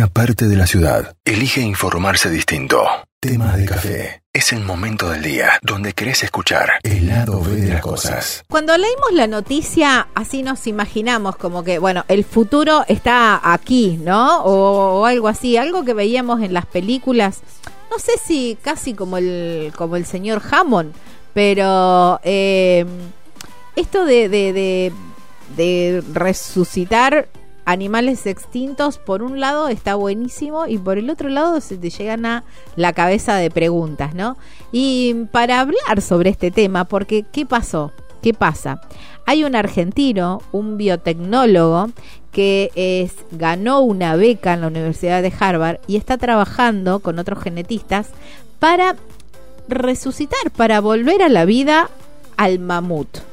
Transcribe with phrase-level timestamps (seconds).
[0.00, 2.86] una parte de la ciudad elige informarse distinto.
[3.20, 4.22] Temas de café.
[4.32, 8.42] Es el momento del día donde querés escuchar el lado B de las cosas.
[8.48, 14.42] Cuando leímos la noticia, así nos imaginamos como que, bueno, el futuro está aquí, ¿no?
[14.44, 17.40] O, algo así, algo que veíamos en las películas.
[17.90, 20.94] No sé si casi como el, como el señor Hammond,
[21.34, 22.86] pero eh,
[23.76, 24.92] esto de, de,
[25.58, 27.28] de resucitar
[27.64, 32.26] animales extintos, por un lado está buenísimo y por el otro lado se te llegan
[32.26, 32.44] a
[32.76, 34.36] la cabeza de preguntas, ¿no?
[34.72, 37.92] Y para hablar sobre este tema, porque ¿qué pasó?
[38.22, 38.80] ¿Qué pasa?
[39.26, 41.90] Hay un argentino, un biotecnólogo,
[42.32, 47.42] que es, ganó una beca en la Universidad de Harvard y está trabajando con otros
[47.42, 48.08] genetistas
[48.58, 48.96] para
[49.68, 51.90] resucitar, para volver a la vida
[52.36, 53.29] al mamut.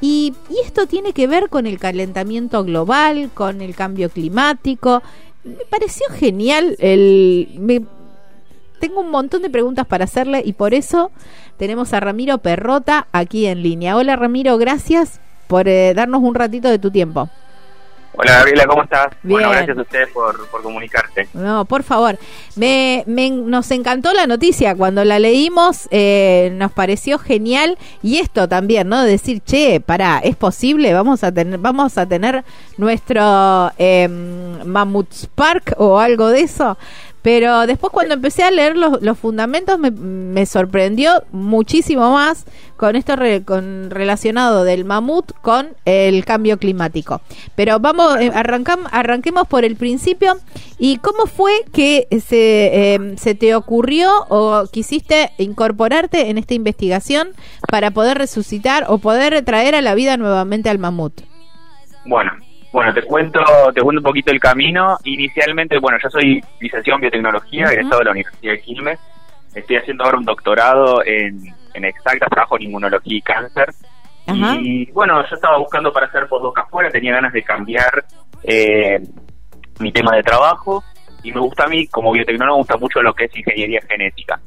[0.00, 5.02] Y, esto tiene que ver con el calentamiento global, con el cambio climático.
[5.44, 7.48] Me pareció genial el...
[7.58, 7.82] Me,
[8.80, 11.10] tengo un montón de preguntas para hacerle y por eso
[11.56, 13.96] tenemos a Ramiro Perrota aquí en línea.
[13.96, 17.30] Hola Ramiro, gracias por eh, darnos un ratito de tu tiempo.
[18.18, 19.08] Hola Gabriela, ¿cómo estás?
[19.22, 21.28] Bueno, gracias a ustedes por, por comunicarte.
[21.34, 22.18] No, por favor.
[22.54, 24.74] Me, nos encantó la noticia.
[24.74, 27.76] Cuando la leímos eh, nos pareció genial.
[28.02, 29.02] Y esto también, ¿no?
[29.02, 30.94] Decir, che, para, ¿es posible?
[30.94, 32.42] Vamos a tener, vamos a tener
[32.78, 36.78] nuestro eh, Mammoth Park o algo de eso.
[37.26, 42.46] Pero después cuando empecé a leer los, fundamentos me, sorprendió muchísimo más
[42.76, 47.20] con esto con relacionado del mamut con el cambio climático.
[47.56, 50.36] Pero vamos, eh, arranquemos por el principio.
[50.78, 57.30] ¿Y cómo fue que se, em, se te ocurrió o quisiste incorporarte en esta investigación
[57.68, 61.22] para poder resucitar o poder traer a la vida nuevamente al mamut?
[62.04, 62.30] Bueno,
[62.76, 63.40] bueno, te cuento,
[63.74, 64.98] te cuento un poquito el camino.
[65.04, 69.00] Inicialmente, bueno, yo soy licenciado en biotecnología, egresado de la Universidad de Quilmes.
[69.54, 71.40] Estoy haciendo ahora un doctorado en,
[71.72, 73.72] en exactas, trabajo en inmunología y cáncer.
[74.60, 78.04] Y bueno, yo estaba buscando para hacer postdoc afuera, tenía ganas de cambiar
[78.42, 79.00] eh,
[79.78, 80.84] mi tema de trabajo
[81.22, 84.38] y me gusta a mí, como biotecnólogo, me gusta mucho lo que es ingeniería genética.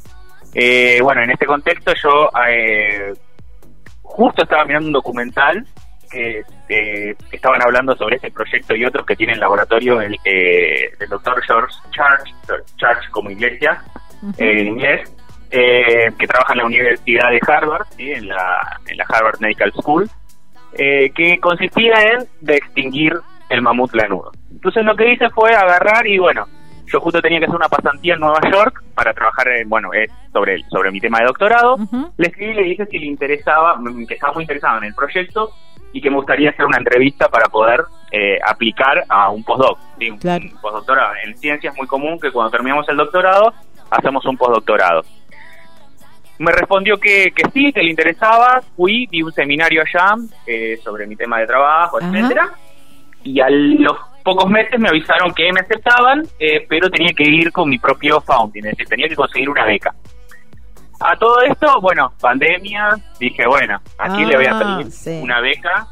[0.53, 3.11] Eh, bueno, en este contexto yo eh,
[4.03, 5.65] justo estaba mirando un documental
[6.09, 10.91] que eh, estaban hablando sobre este proyecto y otros que tiene el laboratorio el, eh,
[10.99, 12.33] del doctor George Church,
[12.77, 13.81] Church como iglesia
[14.37, 15.13] en inglés,
[15.51, 20.09] eh, que trabaja en la Universidad de Harvard, en, la, en la Harvard Medical School,
[20.75, 23.13] que consistía en de extinguir
[23.49, 24.31] el mamut lanudo.
[24.51, 26.47] Entonces lo que hice fue agarrar y bueno,
[26.85, 29.89] yo justo tenía que hacer una pasantía en Nueva York para trabajar en, bueno,
[30.33, 31.77] sobre, sobre mi tema de doctorado.
[32.17, 35.51] Le escribí y le dije si le interesaba, que estaba muy interesado en el proyecto
[35.93, 39.79] y que me gustaría hacer una entrevista para poder eh, aplicar a un postdoc.
[39.99, 40.19] Un,
[40.61, 41.13] postdoctorado.
[41.23, 43.53] En ciencia es muy común que cuando terminamos el doctorado
[43.89, 45.03] hacemos un postdoctorado.
[46.37, 48.61] Me respondió que, que sí, que le interesaba.
[48.75, 50.15] Fui, di un seminario allá
[50.47, 52.53] eh, sobre mi tema de trabajo, etcétera.
[53.23, 57.51] Y a los pocos meses me avisaron que me aceptaban, eh, pero tenía que ir
[57.51, 59.93] con mi propio founding, es decir, tenía que conseguir una beca.
[60.99, 62.89] A todo esto, bueno, pandemia,
[63.19, 65.87] dije, bueno, aquí le voy a ah, pedir una beca.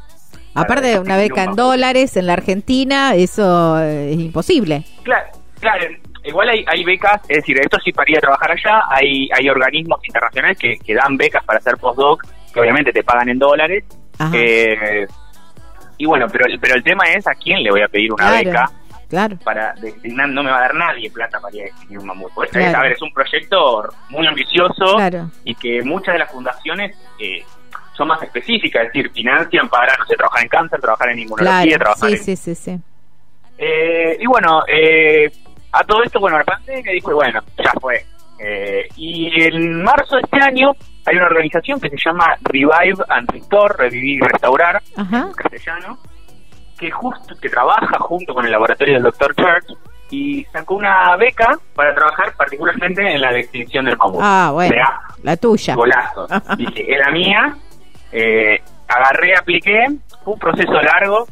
[0.54, 4.84] Aparte de una beca en dólares en la Argentina, eso es imposible.
[5.02, 5.28] Claro,
[5.60, 5.86] claro.
[6.24, 9.48] Igual hay, hay becas, es decir, esto sí para ir a trabajar allá, hay, hay
[9.48, 13.84] organismos internacionales que, que dan becas para hacer postdoc, que obviamente te pagan en dólares.
[14.34, 15.06] Eh,
[15.96, 18.70] y bueno, pero, pero el tema es a quién le voy a pedir una beca
[19.08, 19.38] Claro.
[19.42, 22.30] Para designar, no me va a dar nadie plata para ir a un mamut.
[22.36, 24.98] a ver, es un proyecto muy ambicioso
[25.44, 27.42] y que muchas de las fundaciones eh,
[27.96, 31.78] son más específicas, es decir, financian para, no sé, trabajar en cáncer, trabajar en inmunología,
[31.78, 32.78] trabajar sí, Sí, sí,
[33.56, 35.32] eh, y bueno, eh,
[35.72, 38.04] a todo esto, bueno, la que dijo, bueno, ya fue.
[38.96, 40.72] y en marzo de este año
[41.06, 45.98] hay una organización que se llama Revive and Restore, Revivir y Restaurar, en castellano,
[46.78, 49.34] que justo que trabaja junto con el laboratorio del Dr.
[49.34, 49.78] Church
[50.10, 54.20] y sacó una beca para trabajar particularmente en la extinción del mamut.
[54.22, 54.74] Ah, bueno,
[55.22, 55.74] la tuya.
[55.74, 56.26] Golazo.
[56.56, 57.56] Dije, era mía,
[58.12, 59.86] eh, agarré, apliqué,
[60.24, 61.26] fue un proceso largo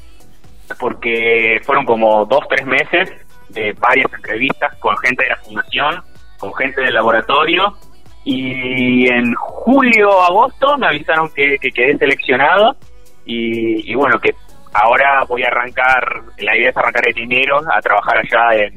[0.78, 3.10] porque fueron como dos, tres meses
[3.50, 6.02] de varias entrevistas con gente de la fundación,
[6.38, 7.76] con gente del laboratorio
[8.24, 12.76] y en julio, agosto me avisaron que, quedé seleccionado
[13.24, 14.34] y, y bueno, que
[14.82, 18.74] ahora voy a arrancar, la idea es arrancar el enero a trabajar allá en,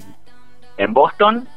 [0.78, 1.48] en Boston,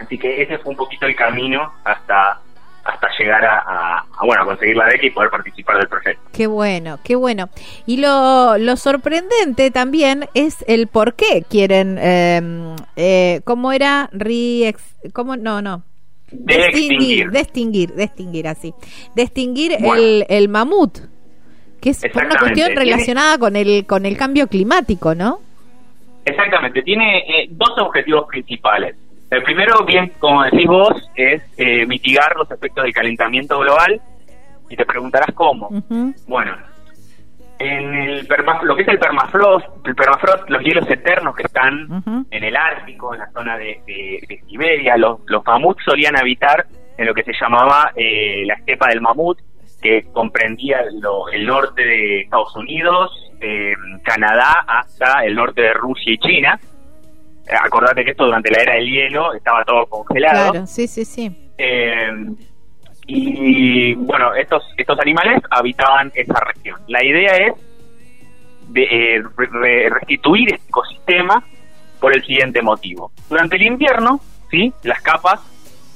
[0.00, 2.40] así que ese fue un poquito el camino hasta
[2.88, 6.22] hasta llegar a, bueno a conseguir la beca y poder participar del proyecto.
[6.32, 7.50] Qué bueno, qué bueno.
[7.84, 14.08] Y lo, lo sorprendente también es el por qué quieren, em, eh, ¿cómo era?
[14.12, 14.74] Re
[15.12, 15.36] ¿Cómo?
[15.36, 15.82] No, no.
[16.30, 18.74] Distinguir, distinguir, distinguir así.
[19.14, 20.98] Distinguir el, el mamut,
[21.80, 25.38] que es una cuestión relacionada con el, con el cambio climático, ¿no?
[26.24, 28.96] Exactamente, tiene eh, dos objetivos principales.
[29.30, 34.00] El primero, bien, como decís vos, es eh, mitigar los efectos del calentamiento global.
[34.70, 35.68] Y te preguntarás cómo.
[36.26, 36.56] Bueno,
[37.58, 38.28] en el
[38.62, 43.14] lo que es el permafrost, el permafrost, los hielos eternos que están en el Ártico,
[43.14, 43.80] en la zona de,
[44.46, 46.66] Siberia, los, los mamuts solían habitar
[46.96, 49.38] en lo que se llamaba eh, la estepa del mamut,
[49.80, 53.10] que comprendía el norte de Estados Unidos,
[53.40, 56.60] eh, Canadá, hasta el norte de Rusia y China.
[57.46, 60.50] Eh, acordate que esto durante la era del hielo estaba todo congelado.
[60.50, 61.52] Claro, sí, sí, sí.
[61.56, 62.10] Eh,
[63.06, 66.80] y bueno, estos, estos animales habitaban esa región.
[66.88, 67.54] La idea es
[68.68, 69.24] de,
[69.90, 71.42] restituir este ecosistema
[72.00, 73.12] por el siguiente motivo.
[73.28, 74.20] Durante el invierno,
[74.50, 74.72] ¿sí?
[74.82, 75.40] las capas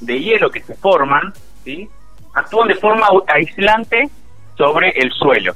[0.01, 1.33] de hielo que se forman
[1.65, 1.89] ¿sí?
[2.35, 4.09] Actúan de forma aislante
[4.57, 5.55] sobre el suelo,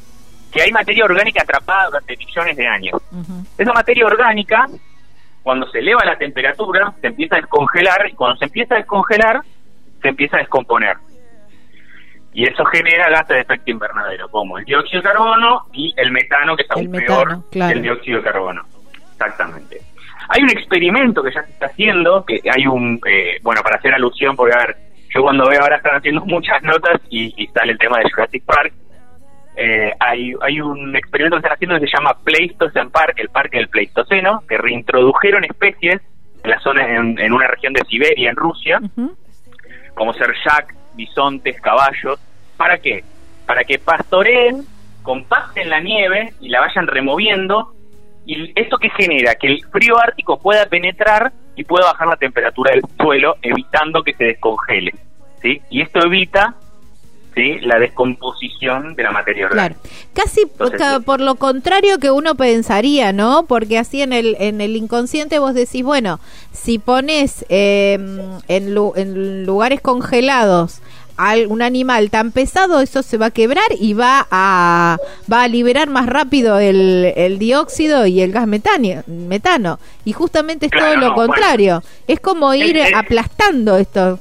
[0.53, 3.03] que hay materia orgánica atrapada durante millones de años.
[3.57, 4.67] Esa materia orgánica,
[5.43, 9.41] cuando se eleva la temperatura, se empieza a descongelar y cuando se empieza a descongelar,
[10.03, 10.97] se empieza a descomponer.
[12.33, 16.55] Y eso genera gases de efecto invernadero, como el dióxido de carbono y el metano,
[16.55, 18.63] que es aún peor que el dióxido de carbono.
[19.13, 19.81] Exactamente.
[20.29, 23.95] Hay un experimento que ya se está haciendo, que hay un, eh, bueno, para hacer
[23.95, 24.77] alusión, porque a ver,
[25.15, 28.73] yo cuando veo ahora están haciendo muchas notas y, sale el tema de Jurassic Park,
[29.57, 33.57] eh, hay, hay un experimento que están haciendo que se llama Pleistocene Park, el parque
[33.59, 36.03] del Pleistoceno, que reintrodujeron especies
[36.45, 38.81] en la zona, en, una región de Siberia, en Rusia,
[39.95, 42.21] como ser yak, bisontes, caballos.
[42.57, 43.03] ¿Para qué?
[43.47, 44.67] Para que pastoreen,
[45.03, 47.73] compacten la nieve y la vayan removiendo.
[48.27, 49.37] ¿Y esto qué genera?
[49.37, 54.15] Que el frío ártico pueda penetrar y pueda bajar la temperatura del suelo, evitando que
[54.15, 54.95] se descongele.
[55.43, 55.61] ¿sí?
[55.71, 56.55] Y esto evita
[57.35, 57.59] ¿sí?
[57.61, 59.81] la descomposición de la materia orgánica.
[59.81, 59.97] Claro.
[60.13, 60.47] Casi
[61.05, 63.47] por, lo contrario que uno pensaría, ¿no?
[63.47, 66.21] Porque así en el, en el inconsciente vos decís, bueno,
[66.53, 70.83] si pones en, en lugares congelados
[71.49, 74.99] un animal tan pesado, eso se va a quebrar y va a,
[75.33, 79.79] va a liberar más rápido el, el dióxido y el gas metano, metano.
[80.05, 81.83] Y justamente es todo lo contrario.
[82.07, 84.19] es como ir aplastando esto.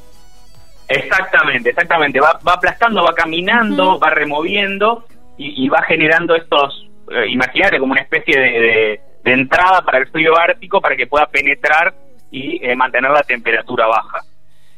[0.88, 2.19] Exactamente, exactamente.
[2.19, 5.06] Va, va aplastando, va caminando, va removiendo
[5.38, 10.38] y, va generando estos, eh, imagínate, como una especie de, de, entrada para el frío
[10.38, 11.94] ártico para que pueda penetrar
[12.31, 14.19] y eh, mantener la temperatura baja.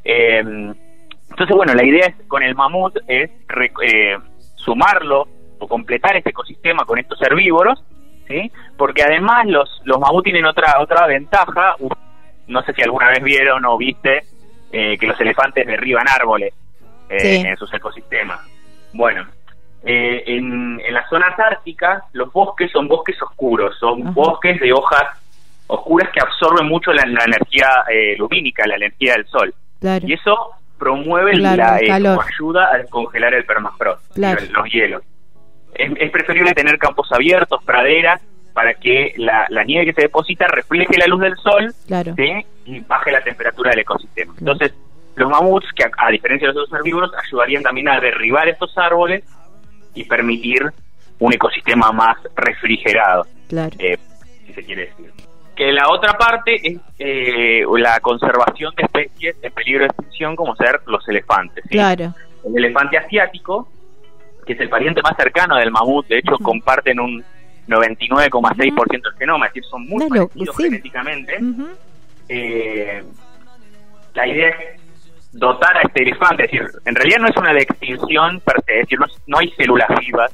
[0.03, 0.73] Eh,
[1.37, 3.29] entonces, bueno, la idea es, con el mamut es
[3.83, 4.17] eh,
[4.55, 5.27] sumarlo
[5.59, 7.83] o completar este ecosistema con estos herbívoros,
[8.27, 8.51] ¿sí?
[8.75, 11.75] Porque además los, los mamuts tienen otra, otra ventaja,
[12.47, 14.23] no sé si alguna vez vieron o viste
[14.71, 16.55] eh, que los elefantes derriban árboles
[17.07, 18.39] eh, en sus ecosistemas.
[18.93, 19.27] Bueno,
[19.83, 25.05] en, en las zonas árticas los bosques son bosques oscuros, son bosques de hojas
[25.67, 27.69] oscuras que absorben mucho la, energía
[28.17, 29.53] lumínica, la energía del sol.
[30.01, 35.01] Y eso promueve la eh, ayuda a descongelar el permafrost, los hielos.
[35.73, 38.21] Es, preferible tener campos abiertos, praderas,
[38.53, 41.73] para que la, nieve que se deposita refleje la luz del sol
[42.65, 44.33] y baje la temperatura del ecosistema.
[44.39, 44.73] Entonces,
[45.15, 49.23] los mamuts, que a, diferencia de los otros herbívoros, ayudarían también a derribar estos árboles
[49.93, 50.63] y permitir
[51.19, 53.25] un ecosistema más refrigerado,
[53.79, 53.97] eh,
[54.45, 55.26] si se quiere decir
[55.57, 60.55] que la otra parte es eh, la conservación de especies en peligro de extinción, como
[60.55, 61.65] ser los elefantes.
[61.67, 62.13] Claro.
[62.45, 63.67] El elefante asiático,
[64.45, 67.23] que es el pariente más cercano del mamut, de hecho comparten un
[67.67, 71.39] 99,6% del genoma, es decir, son muy parecidos genéticamente.
[72.29, 73.03] Eh,
[74.13, 74.81] la idea es
[75.31, 78.79] dotar a este elefante, es decir, en realidad no es una de extinción per se,
[78.79, 80.31] es decir, no, hay células vivas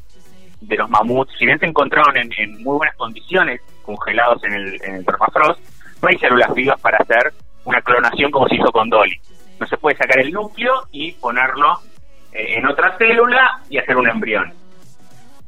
[0.59, 4.81] de los mamuts, si bien se encontraron en, en muy buenas condiciones congelados en el,
[4.83, 5.59] en el permafrost,
[6.01, 7.31] no hay células vivas para hacer
[7.65, 9.19] una clonación como se hizo con Dolly.
[9.59, 11.79] No se puede sacar el núcleo y ponerlo
[12.33, 14.53] eh, en otra célula y hacer un embrión.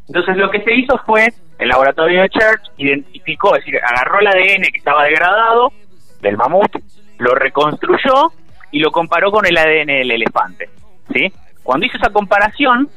[0.07, 1.27] Entonces lo que se hizo fue,
[1.57, 5.71] el laboratorio de Church identificó, es decir, agarró el ADN que estaba degradado
[6.21, 6.71] del mamut,
[7.17, 8.31] lo reconstruyó
[8.71, 10.69] y lo comparó con el ADN del elefante.
[11.13, 11.31] ¿sí?
[11.63, 12.89] Cuando hizo esa comparación,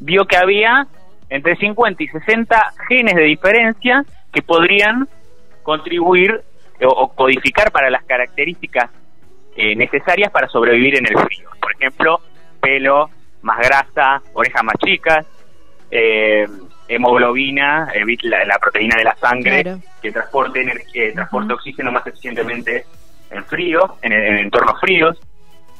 [0.00, 0.86] vio que había
[1.28, 5.08] entre 50 y 60 genes de diferencia que podrían
[5.62, 6.42] contribuir
[6.82, 8.90] o, codificar para las características
[9.56, 11.48] eh, necesarias para sobrevivir en el frío.
[11.60, 12.20] Por ejemplo,
[12.60, 13.10] pelo,
[13.42, 15.26] más grasa, orejas más chicas,
[15.90, 16.46] eh,
[16.88, 22.84] hemoglobina, eh, la, la, proteína de la sangre, que transporte, energía, transporte oxígeno más eficientemente
[23.30, 25.18] en frío, en, en, entornos fríos.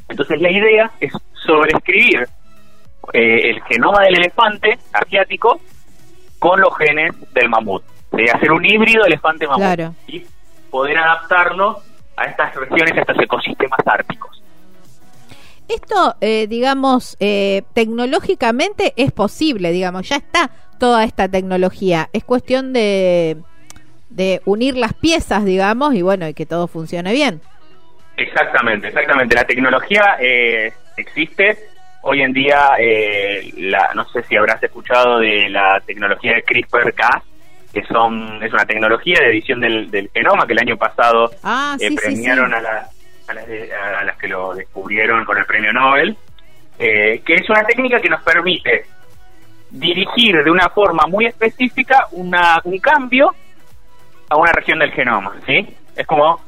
[0.08, 2.26] Entonces la idea es sobreescribir
[3.12, 5.60] eh, el genoma del elefante asiático
[6.38, 7.82] con los genes del mamut.
[8.20, 10.26] De hacer un híbrido elefante-mamut y
[10.70, 11.78] poder adaptarlo
[12.18, 14.42] a estas regiones, a estos ecosistemas árticos.
[15.66, 22.10] Esto, eh, digamos, eh, tecnológicamente es posible, digamos, ya está toda esta tecnología.
[22.12, 23.38] Es cuestión de,
[24.10, 27.40] de unir las piezas, digamos, y bueno, y que todo funcione bien.
[28.18, 29.34] Exactamente, exactamente.
[29.34, 31.58] La tecnología eh, existe.
[32.02, 32.72] Hoy en día,
[33.56, 37.22] la, no sé si habrás escuchado de la tecnología de CRISPR-Cas,
[37.72, 41.94] que son es una tecnología de edición del, genoma que el año pasado ah, eh,
[41.94, 42.90] premiaron A, las,
[43.28, 46.16] a, las, que lo descubrieron con el premio Nobel,
[46.78, 48.86] que es una técnica que nos permite
[49.70, 53.34] dirigir de una forma muy específica una, un cambio
[54.28, 55.76] a una región del genoma, ¿sí?
[55.94, 56.40] Es como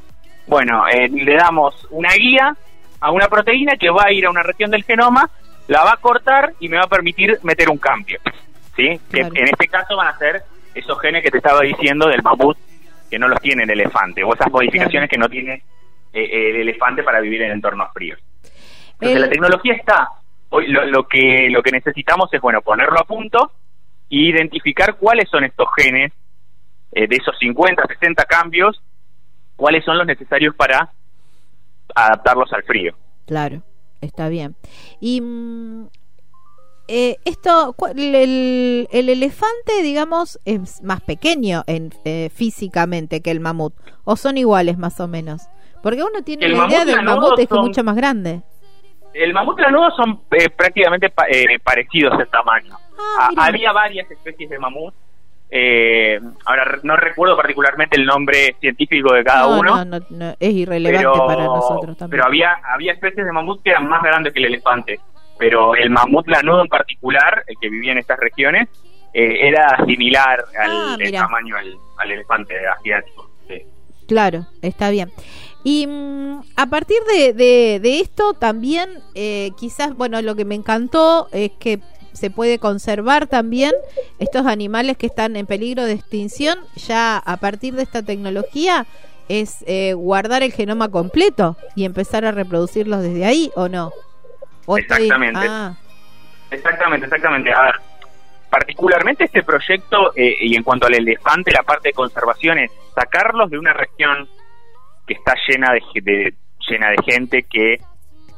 [0.45, 2.55] bueno, eh, le damos una guía
[2.99, 5.29] a una proteína que va a ir a una región del genoma,
[5.67, 8.19] la va a cortar y me va a permitir meter un cambio.
[8.75, 8.99] ¿sí?
[9.11, 12.57] Que en este caso van a ser esos genes que te estaba diciendo del mamut
[13.09, 15.61] que no los tiene el elefante, o esas modificaciones que no tiene
[16.13, 18.19] eh, el elefante para vivir en entornos fríos.
[18.93, 20.09] Entonces la tecnología está.
[20.49, 23.51] Hoy lo, lo, que lo que necesitamos es bueno ponerlo a punto
[24.09, 26.11] e identificar cuáles son estos genes
[26.91, 28.81] eh, de esos 50, 60 cambios
[29.55, 30.91] cuáles son los necesarios para
[31.95, 32.95] adaptarlos al frío.
[33.25, 33.61] Claro,
[34.01, 34.55] está bien.
[34.99, 35.87] Y mm,
[36.87, 43.73] eh, esto, el, el, elefante, digamos, es más pequeño en, eh, físicamente que el mamut,
[44.03, 45.43] o son iguales más o menos.
[45.81, 48.41] Porque uno tiene la idea del mamut es mucho más grande.
[49.13, 51.09] El mamut lanudo son eh, prácticamente
[51.63, 52.75] parecidos en tamaño.
[53.19, 54.93] Ah, había varias especies de mamut
[55.55, 59.85] eh, ahora no recuerdo particularmente el nombre científico de cada uno.
[59.85, 62.09] No, no, es irrelevante para nosotros también.
[62.09, 64.99] Pero había, había especies de mamut que eran más grandes que el elefante.
[65.43, 68.69] Pero el mamut lanudo en particular, el que vivía en estas regiones,
[69.13, 73.29] eh, era similar al ah, tamaño al, elefante asiático.
[74.07, 75.11] Claro, está bien.
[75.65, 81.27] Y mm, a partir de, de, esto también, eh, quizás, bueno, lo que me encantó
[81.33, 81.81] es que
[82.13, 83.73] se puede conservar también
[84.19, 88.85] estos animales que están en peligro de extinción, ya a partir de esta tecnología,
[89.27, 93.91] es eh, guardar el genoma completo y empezar a reproducirlos desde ahí, ¿o no?
[94.77, 95.45] Exactamente.
[95.49, 95.73] Ah.
[96.51, 97.51] Exactamente, exactamente.
[97.51, 97.75] A ver,
[98.49, 103.49] particularmente este proyecto, eh, y en cuanto al elefante, la parte de conservación es sacarlos
[103.49, 104.27] de una región
[105.07, 106.33] que está llena de,
[106.69, 107.77] llena de gente que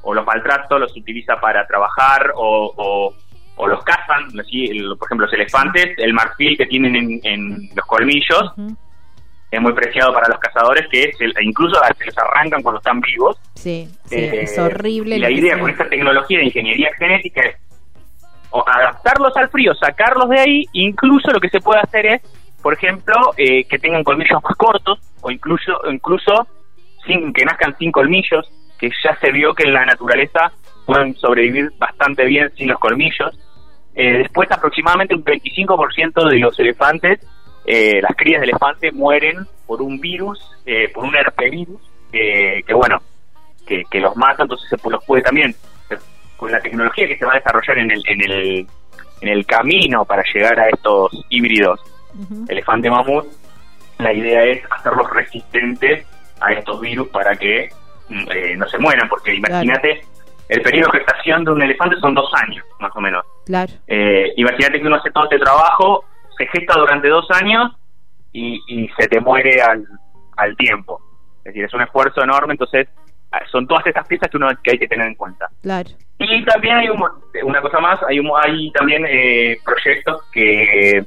[0.04, 3.14] o los maltrata, los utiliza para trabajar o
[3.58, 4.68] o los cazan, así,
[4.98, 8.54] por ejemplo, los elefantes, el marfil que tienen en, los colmillos,
[9.56, 13.38] es muy preciado para los cazadores, que es incluso se los arrancan cuando están vivos.
[13.56, 15.18] Sí, eh, es horrible.
[15.18, 17.56] Y la idea con esta tecnología de ingeniería genética es
[18.66, 22.22] adaptarlos al frío, sacarlos de ahí, incluso lo que se puede hacer es,
[22.62, 26.48] por ejemplo, eh, que tengan colmillos más cortos, o incluso, incluso
[27.06, 30.52] sin, que nazcan sin colmillos, que ya se vio que en la naturaleza
[30.86, 33.38] pueden sobrevivir bastante bien sin los colmillos.
[33.96, 37.20] Eh, después, aproximadamente un 25% de los elefantes,
[37.66, 41.82] eh, las crías de elefante, mueren por un virus, eh, por un herpevirus,
[42.12, 43.02] que bueno,
[43.66, 45.54] que, los mata, entonces se los puede también,
[46.38, 48.68] con la tecnología que se va a desarrollar en el, en el,
[49.22, 51.80] en el camino para llegar a estos híbridos
[52.48, 53.26] elefante mamut,
[53.98, 56.06] la idea es hacerlos resistentes
[56.40, 57.70] a estos virus para que
[58.10, 60.02] mm, no se mueran, porque imagínate
[60.50, 63.26] el periodo de gestación de un elefante son dos años, más o menos.
[63.46, 63.72] Claro.
[63.88, 66.06] Eh, imagínate que uno hace todo este trabajo,
[66.38, 67.72] se gesta durante dos años
[68.32, 69.86] y, se te muere al,
[70.38, 71.02] al tiempo.
[71.40, 72.88] Es decir, es un esfuerzo enorme, entonces
[73.32, 75.48] ah, son todas estas piezas que uno que hay que tener en cuenta.
[75.62, 75.90] Claro.
[76.20, 76.88] Y también hay
[77.44, 81.06] una cosa más, hay, hay también eh, proyectos que,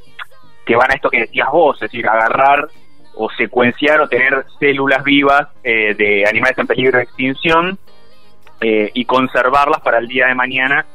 [0.64, 2.68] que van a esto que decías vos, es decir, agarrar
[3.18, 7.78] o secuenciar o tener células vivas eh, de animales en peligro de extinción
[8.60, 10.86] eh, y conservarlas para el día de mañana,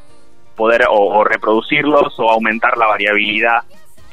[0.56, 3.64] poder o, reproducirlos o aumentar la variabilidad.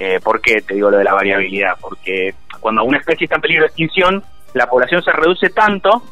[0.02, 1.76] Eh, ¿Por qué te digo lo de la variabilidad?
[1.78, 6.02] Porque cuando una especie está en peligro de extinción, la población se reduce tanto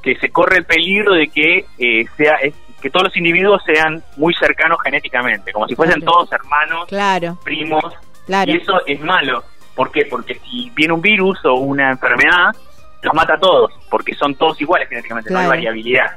[0.00, 2.38] que se corre el peligro de que eh, sea
[2.80, 7.36] que todos los individuos sean muy cercanos genéticamente, como si fuesen todos hermanos, claro.
[7.42, 7.92] primos,
[8.26, 8.50] claro.
[8.50, 9.42] y eso es malo.
[9.74, 10.06] ¿Por qué?
[10.08, 12.54] Porque si viene un virus o una enfermedad,
[13.02, 16.16] los mata a todos, porque son todos iguales genéticamente, no hay variabilidad.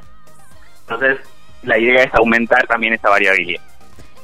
[0.81, 1.19] Entonces,
[1.63, 3.63] la idea es aumentar también esa variabilidad.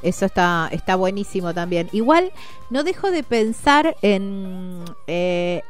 [0.03, 1.89] Eso está, está buenísimo también.
[1.91, 2.31] Igual
[2.69, 5.61] no dejo de pensar en, eh,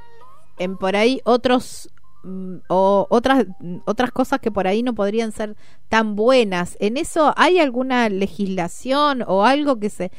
[0.57, 1.89] en por ahí otros
[2.23, 3.45] mm, o otras
[3.85, 5.55] otras cosas que por ahí no podrían ser
[5.89, 6.77] tan buenas.
[6.79, 10.11] ¿En eso hay alguna legislación o algo que se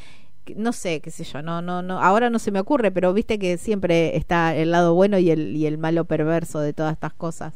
[0.56, 3.38] no sé, qué sé yo, no no no ahora no se me ocurre, pero viste
[3.38, 7.12] que siempre está el lado bueno y el y el malo perverso de todas estas
[7.12, 7.54] cosas.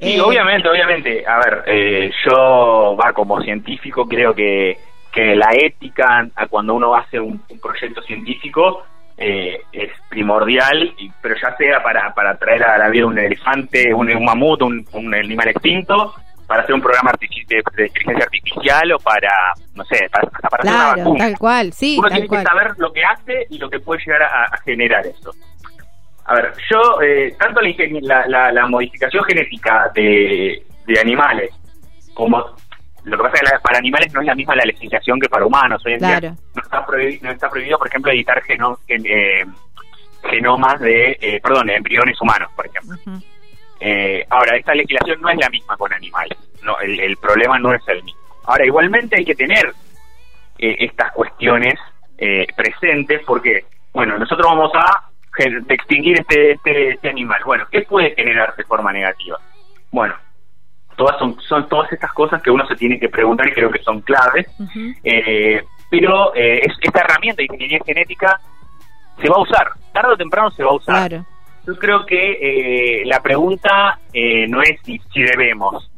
[0.00, 1.26] Sí, eh, obviamente, obviamente.
[1.26, 4.78] A ver, eh, yo va como científico creo que
[5.18, 8.84] que la ética cuando uno hace un, proyecto científico
[9.16, 14.06] eh, es primordial, pero ya sea para, para traer a la vida un elefante, un,
[14.24, 16.14] mamut, un, animal extinto,
[16.46, 19.28] para hacer un programa de, inteligencia artificial o para,
[19.74, 21.24] no sé, para, para hacer una vacuna.
[21.24, 21.96] tal cual, sí.
[21.98, 25.32] Uno tiene que saber lo que hace y lo que puede llegar a, generar eso.
[26.26, 31.50] A ver, yo, eh, tanto la, la, la, modificación genética de, de animales
[32.14, 32.54] como
[33.08, 35.46] lo que pasa es que para animales no es la misma la legislación que para
[35.46, 35.82] humanos.
[35.84, 38.42] Hoy en día no está, prohibido, no está prohibido, por ejemplo, editar
[38.88, 39.44] eh,
[40.24, 42.96] genomas de, eh, perdón, embriones humanos, por ejemplo.
[43.80, 46.38] eh, ahora, esta legislación no es la misma con animales.
[46.62, 48.20] No, el, problema no es el mismo.
[48.44, 49.72] Ahora, igualmente hay que tener
[50.58, 51.74] eh, estas cuestiones
[52.18, 55.08] eh, presentes porque, bueno, nosotros vamos a
[55.68, 57.40] extinguir este, este, este animal.
[57.44, 59.38] Bueno, ¿qué puede generar de forma negativa?
[59.92, 60.14] Bueno,
[60.98, 63.82] todas son, son todas estas cosas que uno se tiene que preguntar y creo que
[63.82, 64.46] son claves.
[65.04, 68.38] Eh, pero eh, esta herramienta de ingeniería genética
[69.22, 71.24] se va a usar, tarde o temprano se va a usar.
[71.66, 73.98] Yo creo que eh, la pregunta
[74.48, 75.88] no es si, debemos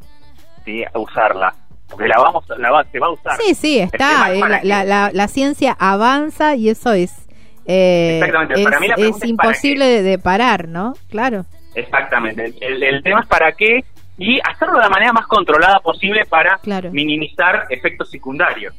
[0.93, 1.53] usarla,
[1.89, 3.37] porque la vamos, la se va a usar.
[3.41, 4.29] Sí, sí, está.
[4.63, 7.27] La, ciencia avanza y eso es.
[7.65, 8.63] Exactamente.
[8.63, 10.93] Para mí la es, imposible de, parar, ¿no?
[11.09, 11.45] Claro.
[11.73, 12.53] Exactamente.
[12.59, 13.85] El, el, tema es para qué
[14.21, 16.59] y hacerlo de la manera más controlada posible para
[16.91, 18.75] minimizar efectos secundarios.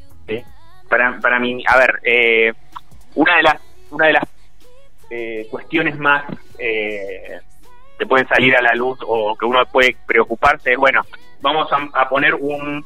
[0.89, 2.53] Para, para mí, a ver, eh,
[3.17, 3.57] una de las,
[3.91, 4.25] una de las
[5.11, 6.25] eh, cuestiones más
[6.61, 7.41] eh,
[7.99, 11.03] que pueden salir a la luz o que uno puede preocuparse es, bueno,
[11.41, 12.85] vamos a, poner un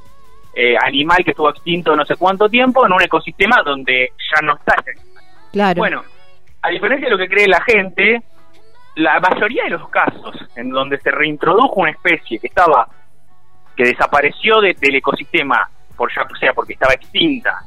[0.55, 4.55] eh, animal que estuvo extinto no sé cuánto tiempo en un ecosistema donde ya no
[4.55, 4.77] está.
[5.53, 5.79] Claro.
[5.79, 6.03] Bueno,
[6.63, 8.23] a diferencia de lo que cree la gente,
[8.97, 12.89] la mayoría de los casos en donde se reintrodujo una especie que estaba
[13.77, 17.61] que desapareció del ecosistema por ya sea porque estaba extinta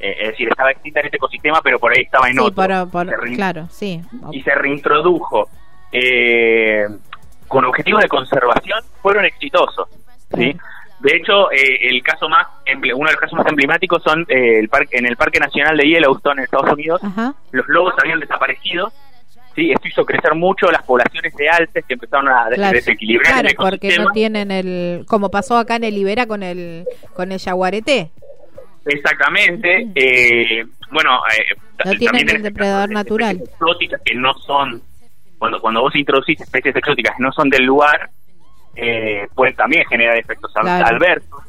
[0.00, 2.54] eh, es decir estaba extinta en este ecosistema pero por ahí estaba en otro.
[3.36, 4.02] claro sí.
[4.32, 5.48] y se reintrodujo
[5.92, 6.84] eh,
[7.46, 9.88] con objetivos de conservación fueron exitosos
[10.34, 10.56] sí
[10.98, 14.96] de hecho eh, el caso más uno de los casos más emblemáticos son el parque
[14.96, 17.00] en el parque nacional de Yellowstone en Estados Unidos
[17.52, 18.92] los lobos habían desaparecido
[19.56, 23.96] Sí, esto hizo crecer mucho las poblaciones de alces que empezaron a desequilibrar claro, porque
[23.96, 28.10] no tienen el, como pasó acá en el Ibera con el con el yaguareté.
[28.84, 29.88] Exactamente.
[29.94, 33.40] Eh, bueno, eh, no tienen el depredador natural.
[33.42, 34.82] Exóticas que no son,
[35.38, 38.10] cuando cuando vos introducís especies exóticas que no son del lugar,
[38.74, 41.40] eh, pueden también generar efectos adversos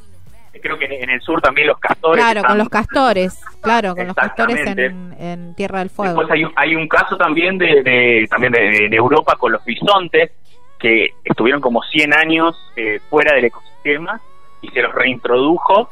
[0.61, 2.23] creo que en el sur también los castores.
[2.23, 6.19] Claro, con los castores, claro, con los castores en, Tierra del Fuego.
[6.19, 10.31] Después hay, hay un caso también de, también de, Europa con los bisontes
[10.79, 14.19] que estuvieron como 100 años eh, fuera del ecosistema
[14.61, 15.89] y se los reintrodujo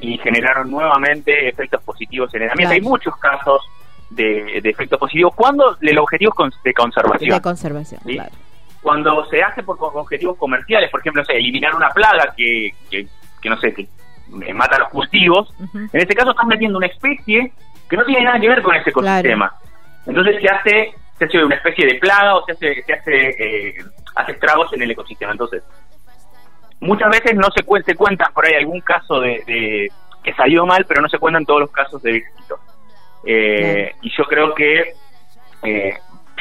[0.00, 2.74] y generaron nuevamente efectos positivos en el ambiente.
[2.76, 3.62] Hay muchos casos
[4.10, 7.34] de, efectos positivos cuando el objetivo es de conservación.
[7.34, 8.30] De conservación, claro.
[8.82, 13.06] Cuando se hace por objetivos comerciales, por ejemplo, eliminar una plaga que, que,
[13.40, 13.88] que no sé, que
[14.54, 17.52] mata los cultivos, en este caso estás metiendo una especie
[17.88, 19.52] que no tiene nada que ver con ese ecosistema.
[20.06, 23.74] Entonces se hace, se hace una especie de plaga o se hace, se hace, eh,
[24.14, 25.32] hace estragos en el ecosistema.
[25.32, 25.62] Entonces,
[26.80, 29.90] muchas veces no se, se cuenta por ahí algún caso de,
[30.22, 32.58] que salió mal, pero no se cuentan todos los casos de éxito.
[33.24, 34.94] Eh, y yo creo que,
[35.64, 35.94] eh,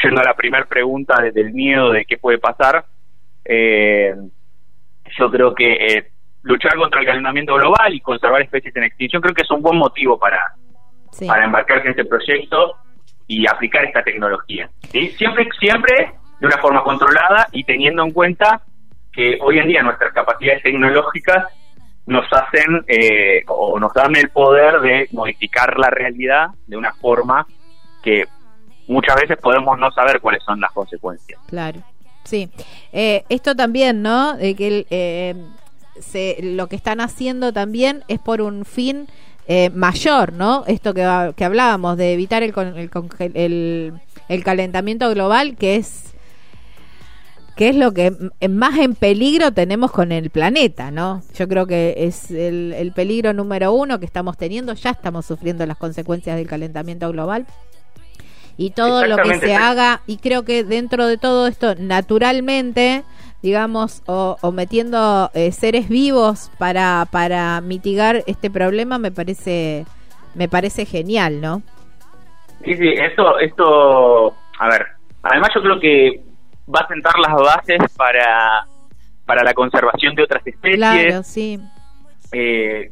[0.03, 2.85] yendo a la primera pregunta del miedo de qué puede pasar,
[3.43, 4.15] eh,
[5.17, 6.11] yo creo que
[6.43, 9.77] luchar contra el calentamiento global y conservar especies en extinción, creo que es un buen
[9.77, 10.53] motivo para,
[11.27, 12.75] para embarcarse en este proyecto
[13.27, 14.69] y aplicar esta tecnología.
[14.91, 15.09] ¿sí?
[15.11, 18.61] Siempre, siempre de una forma controlada y teniendo en cuenta
[19.11, 21.45] que hoy en día nuestras capacidades tecnológicas
[22.05, 27.45] nos hacen eh, o nos dan el poder de modificar la realidad de una forma
[28.01, 28.25] que
[28.87, 31.39] muchas veces podemos no saber cuáles son las consecuencias.
[31.47, 31.79] Claro.
[32.23, 32.49] Sí,
[32.91, 34.35] eh, esto también, ¿no?
[34.35, 35.35] De que el, eh,
[36.41, 39.07] lo que están haciendo también es por un fin
[39.47, 40.63] eh, mayor, ¿no?
[40.67, 42.53] Esto que, que hablábamos de evitar el,
[43.33, 43.93] el,
[44.27, 46.13] el, calentamiento global, que es
[47.55, 48.13] qué es lo que
[48.47, 51.23] más en peligro tenemos con el planeta, ¿no?
[51.35, 55.65] Yo creo que es el, el peligro número uno que estamos teniendo, ya estamos sufriendo
[55.65, 57.47] las consecuencias del calentamiento global
[58.55, 63.03] y todo lo que se haga, y creo que dentro de todo esto, naturalmente,
[63.41, 69.85] digamos, o, metiendo eh, seres vivos para, para mitigar este problema, me parece,
[70.35, 71.61] me parece genial, ¿no?
[72.65, 74.85] Sí, sí, esto, esto, a ver,
[75.23, 76.21] además yo creo que
[76.67, 78.65] va a sentar las bases para,
[79.25, 80.75] para la conservación de otras especies.
[80.75, 81.59] Claro, sí.
[82.31, 82.91] Eh,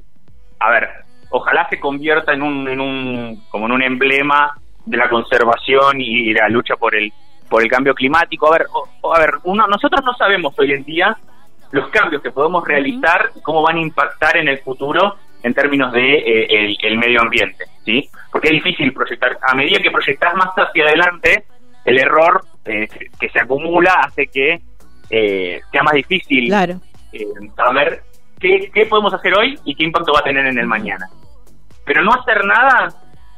[0.59, 0.89] a ver,
[1.29, 6.33] ojalá se convierta en un, en un, como en un emblema de la conservación y
[6.33, 7.11] la lucha por el
[7.49, 8.47] por el cambio climático.
[8.47, 8.67] A ver,
[9.15, 11.17] a ver, uno, nosotros no sabemos hoy en día
[11.71, 15.91] los cambios que podemos realizar y cómo van a impactar en el futuro en términos
[15.91, 18.09] de eh, el, medio ambiente, ¿sí?
[18.31, 19.37] Porque es difícil proyectar.
[19.41, 21.45] A medida que proyectas más hacia adelante,
[21.85, 22.87] el error eh,
[23.19, 24.61] que se acumula hace que
[25.09, 26.81] eh, sea más difícil claro.
[27.55, 28.01] saber
[28.39, 31.07] qué, qué podemos hacer hoy y qué impacto va a tener en el mañana.
[31.85, 32.89] Pero no hacer nada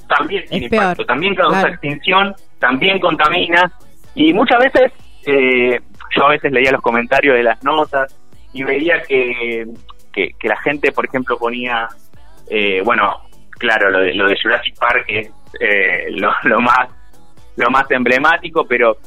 [0.07, 3.71] también tiene impacto, también causa extinción, también contamina
[4.15, 4.91] y muchas veces
[5.25, 5.79] eh,
[6.15, 8.15] yo a veces leía los comentarios de las notas
[8.53, 9.65] y veía que,
[10.11, 11.87] que, la gente, por ejemplo, ponía,
[12.49, 16.89] eh, bueno, claro, lo de, lo de Jurassic Park es eh, lo, lo más
[17.55, 18.97] lo más emblemático, pero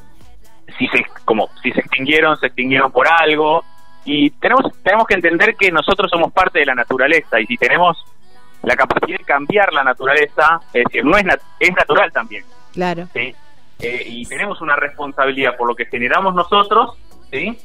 [0.79, 3.65] si se como si se extinguieron, se extinguieron por algo
[4.05, 8.05] y tenemos tenemos que entender que nosotros somos parte de la naturaleza y si tenemos
[8.63, 11.25] la capacidad de cambiar la naturaleza, es decir, no es,
[11.59, 12.45] es natural también.
[12.73, 13.09] Claro.
[13.13, 13.35] ¿sí?
[13.81, 16.97] Eh, y tenemos una responsabilidad por lo que generamos nosotros,
[17.31, 17.59] ¿sí?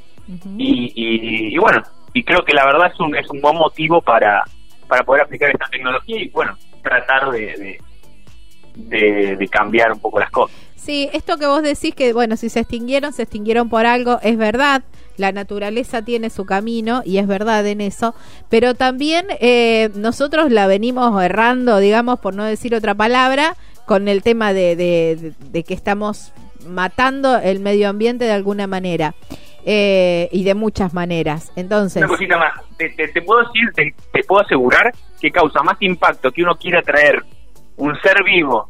[0.58, 4.44] y, y, bueno, y creo que la verdad es un, es un buen motivo para,
[4.88, 7.80] para poder aplicar esta tecnología y bueno, tratar de,
[8.76, 10.58] de, de cambiar un poco las cosas.
[10.76, 14.38] Sí, esto que vos decís que, bueno, si se extinguieron, se extinguieron por algo, es
[14.38, 14.84] verdad
[15.18, 18.16] la naturaleza tiene su camino y es verdad en eso,
[18.50, 24.22] pero también eh, nosotros la venimos errando, digamos, por no decir otra palabra, con el
[24.22, 26.34] tema de, de, que estamos
[26.68, 29.16] matando el medio ambiente de alguna manera.
[29.70, 31.52] Eh, y de muchas maneras.
[31.58, 36.42] Entonces, una cosita más, te, puedo decir, te, puedo asegurar que causa más impacto que
[36.42, 37.22] uno quiera traer
[37.76, 38.70] un ser vivo,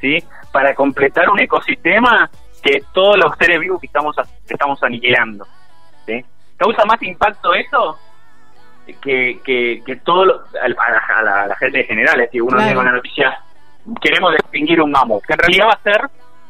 [0.00, 0.16] ¿sí?
[0.50, 2.30] Para completar un ecosistema
[2.62, 5.46] que todos los seres vivos que estamos que estamos aniquilando.
[6.56, 7.98] ¿Causa más impacto eso?
[9.02, 12.80] Que, que, que todo a, la, gente en general, es decir, uno claro.
[12.80, 13.40] una noticia,
[14.00, 16.00] queremos extinguir un mamut, que en realidad va a ser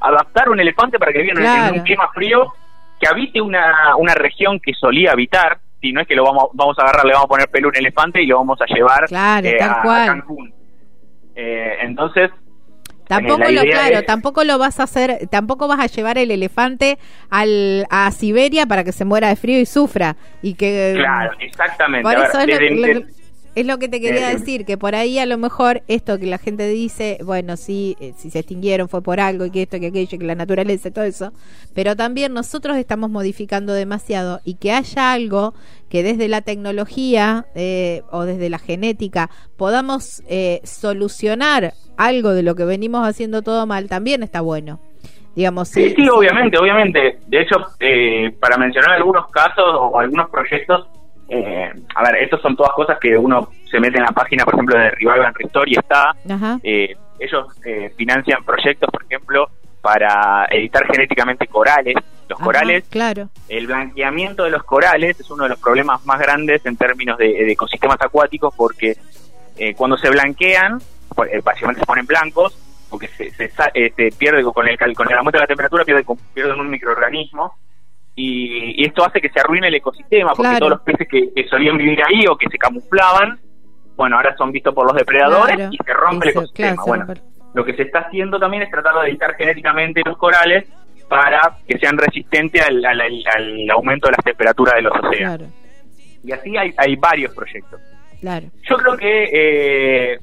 [0.00, 2.52] adaptar un elefante para que viva en un clima frío,
[2.98, 6.78] que habite una, una región que solía habitar, si no es que lo vamos, vamos
[6.78, 9.04] a agarrar, le vamos a poner pelo a un elefante y lo vamos a llevar
[9.44, 10.52] eh, a, Cancún.
[11.34, 12.30] Eh, entonces,
[13.10, 16.96] Tampoco lo, claro, tampoco lo vas a hacer, tampoco vas a llevar el elefante
[17.28, 20.14] al, a Siberia para que se muera de frío y sufra.
[20.42, 22.04] y que Claro, exactamente.
[22.04, 23.02] Por eso es, lo,
[23.54, 27.18] que te quería decir, que por ahí a lo mejor esto que la gente dice,
[27.24, 30.24] bueno, sí, eh, si se extinguieron fue por algo y que esto, que aquello, que
[30.24, 31.32] la naturaleza y todo eso,
[31.74, 35.54] pero también nosotros estamos modificando demasiado y que haya algo
[35.88, 42.54] que desde la tecnología eh, o desde la genética podamos eh, solucionar algo de lo
[42.54, 44.80] que venimos haciendo todo mal, también está bueno.
[45.34, 47.18] Digamos, sí, sí, obviamente, obviamente.
[47.26, 50.88] De hecho, eh, para mencionar algunos casos o algunos proyectos,
[51.30, 54.78] a ver, estos son todas cosas que uno se mete en la página, por ejemplo,
[54.78, 56.14] de Revival Restore y está.
[57.18, 57.46] ellos
[57.96, 59.48] financian proyectos, por ejemplo,
[59.80, 61.94] para editar genéticamente corales.
[62.28, 63.28] Los corales, claro.
[63.48, 67.50] el blanqueamiento de los corales es uno de los problemas más grandes en términos de,
[67.50, 68.96] ecosistemas acuáticos porque
[69.56, 70.80] eh, cuando se blanquean,
[71.28, 72.56] eh, básicamente se ponen blancos,
[72.88, 76.60] porque se, se, eh, pierde con el, con el aumento de la temperatura, pierde, pierden
[76.60, 77.54] un microorganismo.
[78.16, 82.02] Y, esto hace que se arruine el ecosistema, porque todos los peces que, solían vivir
[82.02, 83.38] ahí o que se camuflaban,
[83.96, 86.82] bueno, ahora son vistos por los depredadores y se rompe el ecosistema.
[86.86, 87.06] bueno,
[87.54, 90.68] lo que se está haciendo también es tratar de editar genéticamente los corales
[91.08, 95.48] para que sean resistentes al, aumento de las temperaturas de los océanos.
[96.22, 97.80] Y así hay, hay varios proyectos.
[98.20, 98.46] Claro.
[98.68, 100.18] Yo creo que, eh,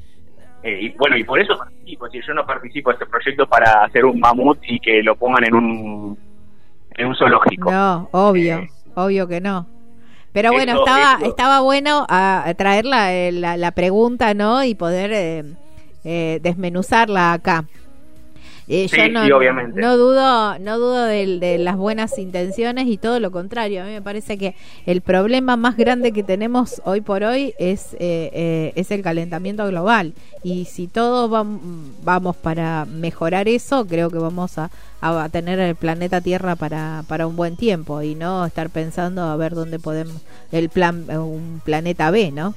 [0.63, 3.84] eh, y bueno, y por eso participo, si yo no participo de este proyecto para
[3.84, 6.17] hacer un mamut y que lo pongan en un,
[6.97, 7.71] en un zoológico.
[7.71, 9.67] No, obvio, eh, obvio que no.
[10.33, 14.63] Pero bueno, estaba estaba bueno a, traer la, la, pregunta, ¿no?
[14.63, 15.12] Y poder
[16.03, 17.65] eh, desmenuzarla acá.
[18.69, 19.80] Eh, Sí, yo no, sí, obviamente.
[19.80, 23.82] no dudo, no dudo de, de las buenas intenciones y todo lo contrario.
[23.82, 27.93] A mí me parece que el problema más grande que tenemos hoy por hoy es,
[27.93, 30.13] eh, eh, es el calentamiento global.
[30.43, 31.60] Y si todos vam-
[32.03, 37.25] vamos para mejorar eso, creo que vamos a, a tener el planeta Tierra para, para
[37.25, 42.12] un buen tiempo y no estar pensando a ver dónde podemos, el plan, un planeta
[42.12, 42.53] B, ¿no?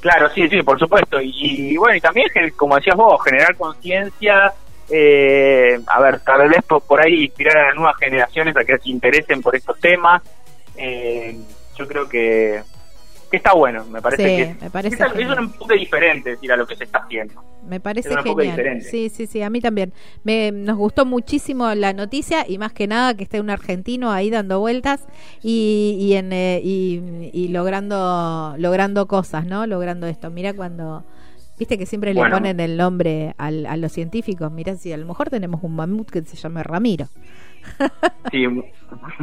[0.00, 1.20] Claro, sí, sí, por supuesto.
[1.20, 1.32] Y,
[1.72, 4.52] y bueno, y también, como decías vos, generar conciencia,
[4.90, 8.78] eh, a ver, tal vez por, por ahí inspirar a las nuevas generaciones a que
[8.78, 10.22] se interesen por estos temas.
[10.76, 11.36] Eh,
[11.76, 12.62] yo creo que,
[13.30, 16.56] que está bueno, me parece Sí, que me parece es, un enfoque diferente decir a
[16.56, 17.42] lo que se está haciendo.
[17.68, 18.82] Me parece genial.
[18.82, 19.92] Sí, sí, sí, a mí también.
[20.24, 24.30] Me, nos gustó muchísimo la noticia y más que nada que esté un argentino ahí
[24.30, 25.06] dando vueltas
[25.42, 29.66] y, y, en, eh, y, y logrando logrando cosas, ¿no?
[29.66, 30.30] Logrando esto.
[30.30, 31.04] Mira cuando...
[31.58, 34.50] Viste que siempre le ponen el nombre al, a los científicos.
[34.52, 37.06] Mira si a lo mejor tenemos un mamut que se llame Ramiro.
[38.30, 38.62] Sí, mu-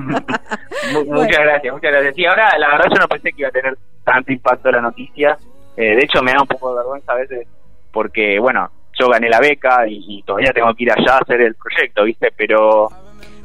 [0.94, 2.16] mu- muchas gracias, muchas gracias.
[2.16, 5.38] Sí, ahora la verdad yo no pensé que iba a tener tanto impacto la noticia.
[5.78, 7.48] Eh, de hecho me da un poco de vergüenza a veces
[7.92, 8.70] porque, bueno,
[9.00, 12.04] yo gané la beca y, y todavía tengo que ir allá a hacer el proyecto,
[12.04, 12.30] ¿viste?
[12.38, 12.90] Pero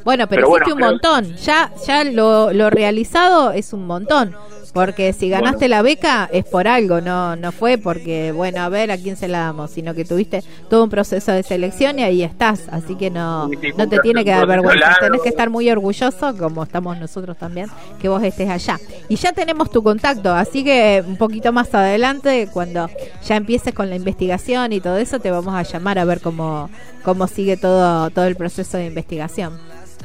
[0.04, 1.24] Bueno, pero, Pero bueno, hiciste un montón.
[1.36, 4.34] Ya, ya lo, lo realizado es un montón.
[4.72, 8.90] Porque si ganaste la beca es por algo, no no fue porque, bueno, a ver
[8.90, 12.22] a quién se la damos, sino que tuviste todo un proceso de selección y ahí
[12.22, 12.68] estás.
[12.70, 14.80] Así que no, no te tiene que dar vergüenza.
[14.80, 15.06] largo.
[15.06, 17.68] Tenés que estar muy orgulloso, como estamos nosotros también,
[18.00, 18.78] que vos estés allá.
[19.08, 22.88] Y ya tenemos tu contacto, así que un poquito más adelante, cuando
[23.26, 26.70] ya empieces con la investigación y todo eso, te vamos a llamar a ver cómo,
[27.02, 29.58] cómo sigue todo, todo el proceso de investigación.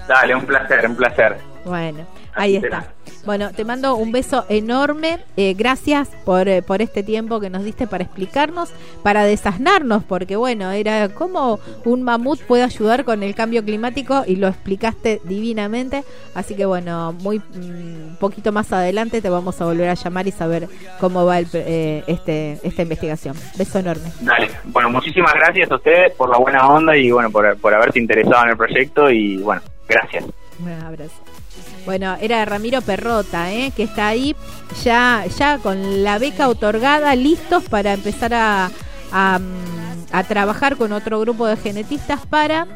[0.07, 1.37] dale, un placer, un placer.
[1.65, 2.93] Bueno, ahí está.
[3.25, 5.19] Bueno, te mando un beso enorme.
[5.35, 8.69] Eh, gracias por, eh, por este tiempo que nos diste para explicarnos,
[9.01, 14.35] para desasnarnos, porque bueno, era cómo un mamut puede ayudar con el cambio climático y
[14.35, 16.03] lo explicaste divinamente.
[16.35, 20.31] Así que bueno, muy mm, poquito más adelante te vamos a volver a llamar y
[20.31, 20.67] saber
[20.99, 23.35] cómo va el, eh, este, esta investigación.
[23.57, 24.11] Beso enorme.
[24.21, 27.99] Dale, bueno, muchísimas gracias a ustedes por la buena onda y bueno, por, por haberse
[27.99, 30.25] interesado en el proyecto y bueno, gracias.
[30.59, 31.44] Un abrazo.
[31.85, 33.71] Bueno, era Ramiro Perrota, ¿eh?
[33.75, 34.35] que está ahí
[34.83, 38.71] ya, ya con la beca otorgada, listos para empezar a,
[39.11, 42.67] a, trabajar con otro grupo de genetistas para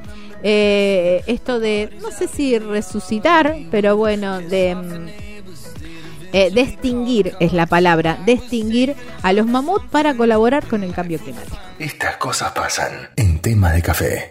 [0.43, 4.75] eh, esto de, no sé si resucitar, pero bueno, de...
[4.75, 5.29] mm,
[6.31, 10.93] eh, de extinguir es la palabra, de extinguir a los mamuts para colaborar con el
[10.93, 11.57] cambio climático.
[11.79, 14.29] Estas cosas pasan en tema de café.